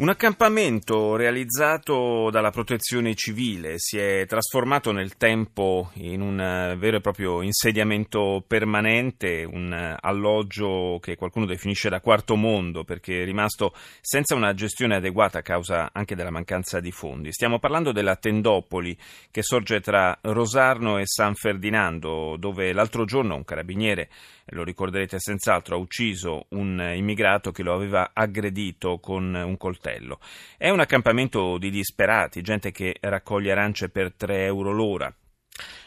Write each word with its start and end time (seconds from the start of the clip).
Un 0.00 0.08
accampamento 0.08 1.14
realizzato 1.14 2.30
dalla 2.30 2.48
protezione 2.48 3.14
civile 3.14 3.74
si 3.76 3.98
è 3.98 4.24
trasformato 4.26 4.92
nel 4.92 5.18
tempo 5.18 5.90
in 5.96 6.22
un 6.22 6.40
eh, 6.40 6.74
vero 6.78 6.96
e 6.96 7.00
proprio 7.02 7.42
insediamento 7.42 8.42
permanente, 8.46 9.44
un 9.44 9.70
eh, 9.70 9.98
alloggio 10.00 10.96
che 11.02 11.16
qualcuno 11.16 11.44
definisce 11.44 11.90
da 11.90 12.00
quarto 12.00 12.34
mondo 12.34 12.82
perché 12.82 13.20
è 13.20 13.24
rimasto 13.26 13.74
senza 14.00 14.34
una 14.34 14.54
gestione 14.54 14.94
adeguata 14.94 15.40
a 15.40 15.42
causa 15.42 15.90
anche 15.92 16.14
della 16.14 16.30
mancanza 16.30 16.80
di 16.80 16.92
fondi. 16.92 17.30
Stiamo 17.30 17.58
parlando 17.58 17.92
della 17.92 18.16
Tendopoli 18.16 18.96
che 19.30 19.42
sorge 19.42 19.82
tra 19.82 20.16
Rosarno 20.22 20.96
e 20.96 21.02
San 21.04 21.34
Ferdinando 21.34 22.36
dove 22.38 22.72
l'altro 22.72 23.04
giorno 23.04 23.34
un 23.34 23.44
carabiniere 23.44 24.08
lo 24.52 24.64
ricorderete 24.64 25.18
senz'altro, 25.18 25.76
ha 25.76 25.78
ucciso 25.78 26.46
un 26.50 26.92
immigrato 26.94 27.52
che 27.52 27.62
lo 27.62 27.74
aveva 27.74 28.10
aggredito 28.12 28.98
con 28.98 29.34
un 29.34 29.56
coltello. 29.56 29.89
È 30.56 30.68
un 30.70 30.80
accampamento 30.80 31.58
di 31.58 31.70
disperati, 31.70 32.42
gente 32.42 32.70
che 32.70 32.96
raccoglie 33.00 33.52
arance 33.52 33.88
per 33.88 34.14
3 34.14 34.44
euro 34.44 34.72
l'ora. 34.72 35.14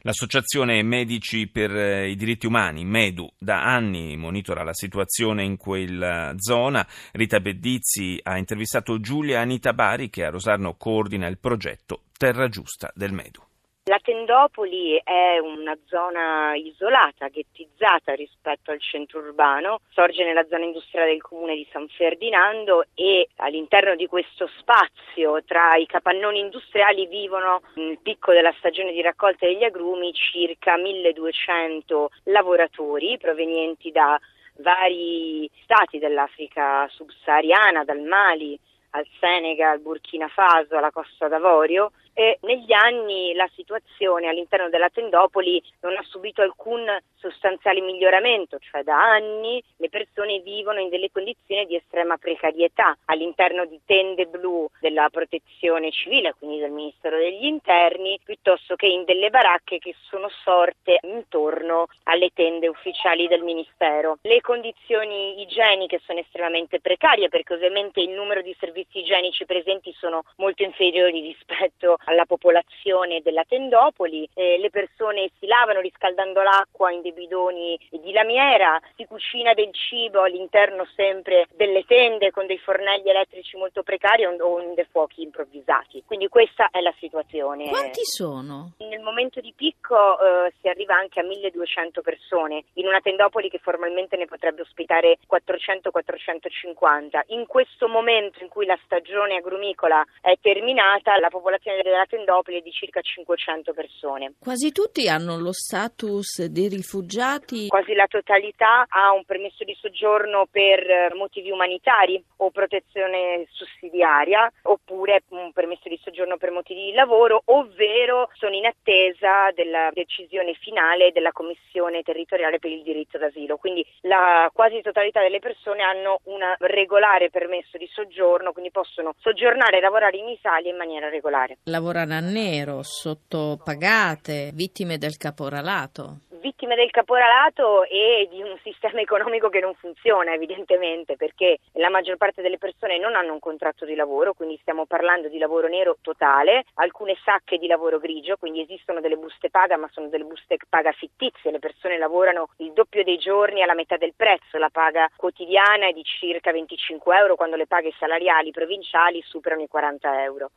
L'associazione 0.00 0.82
Medici 0.82 1.46
per 1.46 2.06
i 2.06 2.16
diritti 2.16 2.46
umani, 2.46 2.84
MEDU, 2.84 3.32
da 3.38 3.62
anni 3.62 4.16
monitora 4.16 4.64
la 4.64 4.74
situazione 4.74 5.44
in 5.44 5.56
quella 5.56 6.34
zona. 6.36 6.86
Rita 7.12 7.40
Bedizzi 7.40 8.18
ha 8.22 8.36
intervistato 8.36 9.00
Giulia 9.00 9.40
Anita 9.40 9.72
Bari 9.72 10.10
che 10.10 10.24
a 10.24 10.30
Rosarno 10.30 10.74
coordina 10.74 11.26
il 11.26 11.38
progetto 11.38 12.02
Terra 12.18 12.48
Giusta 12.48 12.90
del 12.94 13.12
MEDU. 13.12 13.51
La 13.86 13.98
Tendopoli 14.00 14.94
è 15.02 15.38
una 15.38 15.76
zona 15.86 16.54
isolata, 16.54 17.26
ghettizzata 17.26 18.14
rispetto 18.14 18.70
al 18.70 18.78
centro 18.80 19.18
urbano, 19.18 19.80
sorge 19.88 20.22
nella 20.22 20.46
zona 20.48 20.66
industriale 20.66 21.10
del 21.10 21.20
comune 21.20 21.56
di 21.56 21.66
San 21.72 21.88
Ferdinando 21.88 22.84
e 22.94 23.28
all'interno 23.38 23.96
di 23.96 24.06
questo 24.06 24.48
spazio 24.60 25.42
tra 25.44 25.74
i 25.74 25.86
capannoni 25.86 26.38
industriali 26.38 27.08
vivono 27.08 27.62
nel 27.74 27.98
picco 28.00 28.30
della 28.30 28.54
stagione 28.58 28.92
di 28.92 29.02
raccolta 29.02 29.46
degli 29.46 29.64
agrumi 29.64 30.12
circa 30.12 30.76
1200 30.76 32.10
lavoratori 32.26 33.18
provenienti 33.18 33.90
da 33.90 34.16
vari 34.58 35.50
stati 35.64 35.98
dell'Africa 35.98 36.86
subsahariana, 36.88 37.82
dal 37.82 38.02
Mali 38.02 38.56
al 38.92 39.06
Senegal, 39.20 39.80
Burkina 39.80 40.28
Faso, 40.28 40.76
alla 40.76 40.90
Costa 40.90 41.28
d'Avorio 41.28 41.92
e 42.14 42.38
negli 42.42 42.72
anni 42.72 43.32
la 43.34 43.48
situazione 43.54 44.28
all'interno 44.28 44.68
della 44.68 44.90
Tendopoli 44.90 45.62
non 45.80 45.96
ha 45.96 46.02
subito 46.02 46.42
alcun 46.42 46.84
sostanziale 47.16 47.80
miglioramento, 47.80 48.58
cioè 48.58 48.82
da 48.82 49.00
anni 49.00 49.62
le 49.76 49.88
persone 49.88 50.40
vivono 50.40 50.80
in 50.80 50.88
delle 50.88 51.10
condizioni 51.10 51.64
di 51.66 51.76
estrema 51.76 52.18
precarietà 52.18 52.96
all'interno 53.06 53.64
di 53.64 53.80
tende 53.86 54.26
blu 54.26 54.68
della 54.80 55.08
protezione 55.08 55.90
civile, 55.92 56.34
quindi 56.36 56.58
del 56.58 56.72
Ministero 56.72 57.16
degli 57.16 57.44
Interni, 57.44 58.18
piuttosto 58.22 58.74
che 58.74 58.86
in 58.86 59.04
delle 59.04 59.30
baracche 59.30 59.78
che 59.78 59.94
sono 60.08 60.28
sorte 60.28 60.98
intorno 61.02 61.86
alle 62.04 62.30
tende 62.34 62.68
ufficiali 62.68 63.28
del 63.28 63.42
Ministero. 63.42 64.18
Le 64.22 64.40
condizioni 64.40 65.40
igieniche 65.40 66.00
sono 66.04 66.18
estremamente 66.18 66.80
precarie 66.80 67.28
perché 67.28 67.54
ovviamente 67.54 68.00
il 68.00 68.10
numero 68.10 68.42
di 68.42 68.54
servizi 68.58 68.81
igienici 68.92 69.44
presenti 69.44 69.94
sono 69.98 70.24
molto 70.36 70.62
inferiori 70.62 71.20
rispetto 71.20 71.96
alla 72.04 72.24
popolazione 72.24 73.20
della 73.22 73.44
Tendopoli, 73.44 74.28
eh, 74.34 74.58
le 74.58 74.70
persone 74.70 75.30
si 75.38 75.46
lavano 75.46 75.80
riscaldando 75.80 76.42
l'acqua 76.42 76.90
in 76.90 77.02
dei 77.02 77.12
bidoni 77.12 77.78
di 77.90 78.12
lamiera, 78.12 78.80
si 78.96 79.04
cucina 79.06 79.54
del 79.54 79.72
cibo 79.72 80.22
all'interno 80.22 80.86
sempre 80.94 81.46
delle 81.54 81.84
tende 81.84 82.30
con 82.30 82.46
dei 82.46 82.58
fornelli 82.58 83.08
elettrici 83.08 83.56
molto 83.56 83.82
precari 83.82 84.24
o 84.24 84.60
in 84.60 84.74
dei 84.74 84.86
fuochi 84.90 85.22
improvvisati. 85.22 86.02
Quindi 86.06 86.28
questa 86.28 86.68
è 86.70 86.80
la 86.80 86.94
situazione. 86.98 87.68
Quanti 87.68 88.04
sono? 88.04 88.72
Nel 88.78 89.00
momento 89.00 89.40
di 89.40 89.52
picco 89.54 90.18
eh, 90.18 90.52
si 90.60 90.68
arriva 90.68 90.94
anche 90.94 91.20
a 91.20 91.24
1200 91.24 92.00
persone 92.02 92.64
in 92.74 92.86
una 92.86 93.00
Tendopoli 93.00 93.48
che 93.48 93.58
formalmente 93.58 94.16
ne 94.16 94.26
potrebbe 94.26 94.62
ospitare 94.62 95.18
400-450. 95.30 97.20
In 97.28 97.46
questo 97.46 97.88
momento 97.88 98.42
in 98.42 98.48
cui 98.48 98.66
la 98.66 98.71
stagione 98.84 99.36
agrumicola 99.36 100.04
è 100.20 100.34
terminata, 100.40 101.18
la 101.18 101.28
popolazione 101.28 101.82
della 101.82 102.06
Tendopoli 102.06 102.58
è 102.58 102.60
di 102.60 102.72
circa 102.72 103.00
500 103.00 103.72
persone. 103.72 104.34
Quasi 104.38 104.72
tutti 104.72 105.08
hanno 105.08 105.38
lo 105.38 105.52
status 105.52 106.44
di 106.46 106.68
rifugiati? 106.68 107.68
Quasi 107.68 107.94
la 107.94 108.06
totalità 108.06 108.86
ha 108.88 109.12
un 109.12 109.24
permesso 109.24 109.64
di 109.64 109.76
soggiorno 109.80 110.46
per 110.50 111.14
motivi 111.14 111.50
umanitari 111.50 112.22
o 112.38 112.50
protezione 112.50 113.46
sussidiaria 113.50 114.50
oppure 114.62 115.22
un 115.28 115.52
permesso 115.52 115.88
di 115.88 115.98
soggiorno 116.02 116.36
per 116.36 116.50
motivi 116.50 116.84
di 116.84 116.92
lavoro, 116.92 117.42
ovvero 117.46 118.28
sono 118.34 118.54
in 118.54 118.66
attesa 118.66 119.50
della 119.54 119.90
decisione 119.92 120.54
finale 120.54 121.12
della 121.12 121.32
Commissione 121.32 122.02
territoriale 122.02 122.58
per 122.58 122.70
il 122.70 122.82
diritto 122.82 123.18
d'asilo. 123.18 123.56
Quindi 123.56 123.84
la 124.02 124.50
quasi 124.52 124.80
totalità 124.82 125.20
delle 125.20 125.38
persone 125.38 125.82
hanno 125.82 126.20
un 126.24 126.40
regolare 126.58 127.30
permesso 127.30 127.78
di 127.78 127.88
soggiorno, 127.92 128.52
quindi 128.62 128.70
possono 128.70 129.14
soggiornare 129.18 129.78
e 129.78 129.80
lavorare 129.80 130.16
in 130.16 130.28
Italia 130.28 130.70
in 130.70 130.76
maniera 130.76 131.08
regolare. 131.08 131.58
La 131.64 131.72
lavorano 131.72 132.14
a 132.14 132.20
nero, 132.20 132.82
sottopagate, 132.82 134.52
vittime 134.54 134.98
del 134.98 135.16
caporalato 135.16 136.18
vittime 136.62 136.76
del 136.76 136.90
caporalato 136.90 137.82
e 137.84 138.28
di 138.30 138.40
un 138.40 138.56
sistema 138.62 139.00
economico 139.00 139.48
che 139.48 139.58
non 139.58 139.74
funziona 139.74 140.32
evidentemente 140.32 141.16
perché 141.16 141.58
la 141.72 141.90
maggior 141.90 142.16
parte 142.16 142.40
delle 142.40 142.58
persone 142.58 142.98
non 142.98 143.16
hanno 143.16 143.32
un 143.32 143.40
contratto 143.40 143.84
di 143.84 143.96
lavoro, 143.96 144.32
quindi 144.32 144.56
stiamo 144.60 144.86
parlando 144.86 145.28
di 145.28 145.38
lavoro 145.38 145.66
nero 145.66 145.96
totale, 146.00 146.64
alcune 146.74 147.16
sacche 147.24 147.58
di 147.58 147.66
lavoro 147.66 147.98
grigio, 147.98 148.36
quindi 148.36 148.60
esistono 148.60 149.00
delle 149.00 149.16
buste 149.16 149.50
paga 149.50 149.76
ma 149.76 149.88
sono 149.90 150.08
delle 150.08 150.24
buste 150.24 150.56
paga 150.68 150.92
fittizie, 150.92 151.50
le 151.50 151.58
persone 151.58 151.98
lavorano 151.98 152.50
il 152.58 152.72
doppio 152.72 153.02
dei 153.02 153.18
giorni 153.18 153.62
alla 153.62 153.74
metà 153.74 153.96
del 153.96 154.14
prezzo, 154.14 154.56
la 154.58 154.70
paga 154.70 155.10
quotidiana 155.16 155.88
è 155.88 155.92
di 155.92 156.04
circa 156.04 156.52
25 156.52 157.16
euro 157.16 157.34
quando 157.34 157.56
le 157.56 157.66
paghe 157.66 157.92
salariali 157.98 158.52
provinciali 158.52 159.20
superano 159.22 159.62
i 159.62 159.68
40 159.68 160.22
euro 160.22 160.50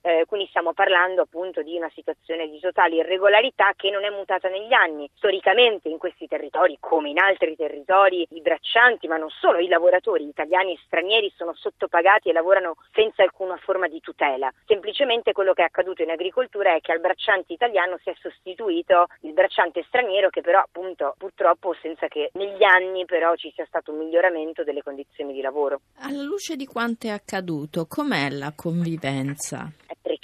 eh, 0.00 0.24
quindi 0.26 0.46
stiamo 0.48 0.72
parlando 0.72 1.22
appunto 1.22 1.62
di 1.62 1.76
una 1.76 1.90
situazione 1.94 2.48
di 2.48 2.60
totale 2.60 2.96
irregolarità 2.96 3.72
che 3.76 3.90
non 3.90 4.04
è 4.04 4.10
mutata 4.10 4.48
negli 4.48 4.72
anni. 4.72 5.08
Storicamente 5.14 5.88
in 5.88 5.98
questi 5.98 6.26
territori, 6.26 6.76
come 6.80 7.10
in 7.10 7.18
altri 7.18 7.56
territori, 7.56 8.26
i 8.30 8.40
braccianti, 8.40 9.06
ma 9.06 9.16
non 9.16 9.30
solo, 9.30 9.58
i 9.58 9.68
lavoratori 9.68 10.26
italiani 10.26 10.72
e 10.72 10.80
stranieri 10.84 11.32
sono 11.36 11.54
sottopagati 11.54 12.28
e 12.28 12.32
lavorano 12.32 12.76
senza 12.92 13.22
alcuna 13.22 13.56
forma 13.56 13.88
di 13.88 14.00
tutela. 14.00 14.52
Semplicemente 14.66 15.32
quello 15.32 15.52
che 15.52 15.62
è 15.62 15.66
accaduto 15.66 16.02
in 16.02 16.10
agricoltura 16.10 16.74
è 16.74 16.80
che 16.80 16.92
al 16.92 17.00
bracciante 17.00 17.52
italiano 17.52 17.98
si 18.02 18.10
è 18.10 18.14
sostituito 18.20 19.06
il 19.22 19.32
bracciante 19.32 19.84
straniero 19.88 20.30
che 20.30 20.40
però 20.40 20.60
appunto 20.60 21.14
purtroppo 21.18 21.74
senza 21.80 22.06
che 22.08 22.30
negli 22.34 22.62
anni 22.62 23.04
però 23.04 23.34
ci 23.36 23.52
sia 23.54 23.66
stato 23.66 23.92
un 23.92 23.98
miglioramento 23.98 24.64
delle 24.64 24.82
condizioni 24.82 25.32
di 25.32 25.40
lavoro. 25.40 25.80
Alla 26.00 26.22
luce 26.22 26.56
di 26.56 26.66
quanto 26.66 27.06
è 27.06 27.10
accaduto, 27.10 27.86
com'è 27.86 28.30
la 28.30 28.52
convivenza? 28.54 29.70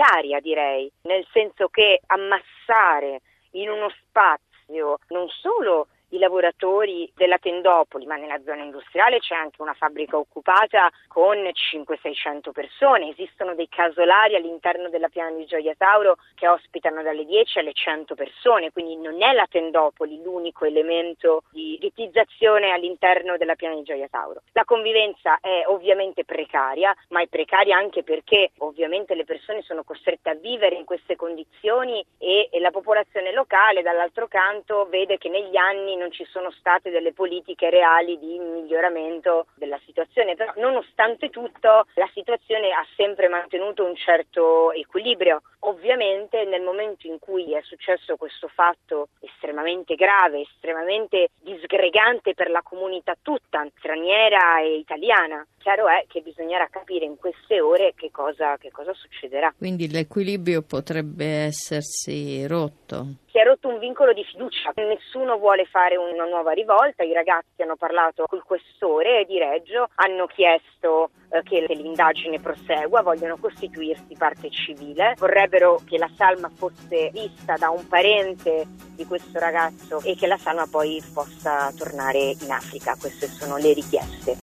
Precaria 0.00 0.40
direi, 0.40 0.90
nel 1.02 1.26
senso 1.30 1.68
che 1.68 2.00
ammassare 2.06 3.20
in 3.52 3.68
uno 3.68 3.90
spazio 4.00 4.98
non 5.08 5.28
solo 5.28 5.88
i 6.10 6.18
lavoratori 6.18 7.10
della 7.14 7.38
Tendopoli, 7.38 8.06
ma 8.06 8.16
nella 8.16 8.40
zona 8.44 8.62
industriale 8.62 9.18
c'è 9.18 9.34
anche 9.34 9.60
una 9.62 9.74
fabbrica 9.74 10.16
occupata 10.16 10.90
con 11.08 11.38
500-600 11.38 12.52
persone, 12.52 13.10
esistono 13.10 13.54
dei 13.54 13.68
casolari 13.68 14.34
all'interno 14.36 14.88
della 14.88 15.08
piana 15.08 15.36
di 15.36 15.44
Gioia 15.44 15.74
Tauro 15.76 16.16
che 16.34 16.48
ospitano 16.48 17.02
dalle 17.02 17.24
10 17.24 17.58
alle 17.58 17.72
100 17.72 18.14
persone, 18.14 18.72
quindi 18.72 18.96
non 18.96 19.22
è 19.22 19.32
la 19.32 19.46
Tendopoli 19.48 20.22
l'unico 20.22 20.64
elemento 20.64 21.42
di 21.50 21.78
ghettizzazione 21.80 22.70
all'interno 22.70 23.36
della 23.36 23.54
piana 23.54 23.74
di 23.76 23.82
Gioia 23.82 24.08
Tauro. 24.08 24.42
La 24.52 24.64
convivenza 24.64 25.38
è 25.40 25.64
ovviamente 25.66 26.24
precaria, 26.24 26.94
ma 27.08 27.20
è 27.20 27.26
precaria 27.28 27.76
anche 27.76 28.02
perché 28.02 28.50
ovviamente 28.58 29.14
le 29.14 29.24
persone 29.24 29.62
sono 29.62 29.84
costrette 29.84 30.30
a 30.30 30.34
vivere 30.34 30.76
in 30.76 30.84
queste 30.84 31.16
condizioni 31.16 32.04
e, 32.18 32.48
e 32.50 32.60
la 32.60 32.70
popolazione 32.70 33.32
locale 33.32 33.82
dall'altro 33.82 34.26
canto 34.28 34.86
vede 34.88 35.18
che 35.18 35.28
negli 35.28 35.56
anni 35.56 35.96
non 36.00 36.10
ci 36.10 36.24
sono 36.24 36.50
state 36.50 36.90
delle 36.90 37.12
politiche 37.12 37.68
reali 37.68 38.18
di 38.18 38.38
miglioramento 38.38 39.46
della 39.54 39.78
situazione, 39.84 40.34
però 40.34 40.52
nonostante 40.56 41.28
tutto 41.28 41.86
la 41.94 42.08
situazione 42.14 42.72
ha 42.72 42.84
sempre 42.96 43.28
mantenuto 43.28 43.84
un 43.84 43.94
certo 43.94 44.72
equilibrio. 44.72 45.42
Ovviamente 45.62 46.44
nel 46.44 46.62
momento 46.62 47.06
in 47.06 47.18
cui 47.18 47.54
è 47.54 47.60
successo 47.62 48.16
questo 48.16 48.48
fatto 48.48 49.08
estremamente 49.20 49.94
grave, 49.94 50.40
estremamente 50.40 51.28
disgregante 51.38 52.32
per 52.34 52.48
la 52.48 52.62
comunità 52.62 53.14
tutta, 53.20 53.66
straniera 53.76 54.60
e 54.60 54.76
italiana, 54.76 55.46
chiaro 55.58 55.88
è 55.88 56.04
che 56.08 56.22
bisognerà 56.22 56.66
capire 56.68 57.04
in 57.04 57.16
queste 57.16 57.60
ore 57.60 57.92
che 57.94 58.10
cosa, 58.10 58.56
che 58.56 58.70
cosa 58.70 58.94
succederà. 58.94 59.52
Quindi 59.56 59.90
l'equilibrio 59.90 60.62
potrebbe 60.62 61.26
essersi 61.26 62.46
rotto. 62.46 63.04
Si 63.30 63.38
è 63.38 63.44
rotto 63.44 63.68
un 63.68 63.78
vincolo 63.78 64.14
di 64.14 64.24
fiducia, 64.24 64.72
nessuno 64.76 65.36
vuole 65.36 65.66
fare 65.66 65.96
una 65.96 66.24
nuova 66.24 66.52
rivolta, 66.52 67.04
i 67.04 67.12
ragazzi 67.12 67.60
hanno 67.60 67.76
parlato 67.76 68.24
col 68.26 68.42
questore 68.42 69.26
di 69.26 69.38
Reggio, 69.38 69.88
hanno 69.96 70.26
chiesto 70.26 71.10
eh, 71.30 71.42
che 71.42 71.64
l'indagine 71.68 72.40
prosegua, 72.40 73.02
vogliono 73.02 73.36
costituirsi 73.36 74.14
parte 74.18 74.50
civile, 74.50 75.14
vorrebbero 75.18 75.80
che 75.84 75.96
la 75.96 76.10
salma 76.16 76.50
fosse 76.52 77.10
vista 77.12 77.54
da 77.56 77.70
un 77.70 77.86
parente 77.86 78.66
di 78.94 79.06
questo 79.06 79.38
ragazzo 79.38 80.00
e 80.02 80.16
che 80.16 80.26
la 80.26 80.36
salma 80.36 80.66
poi 80.66 81.02
possa 81.12 81.72
tornare 81.76 82.36
in 82.40 82.50
Africa, 82.50 82.96
queste 82.98 83.28
sono 83.28 83.56
le 83.56 83.72
richieste. 83.72 84.36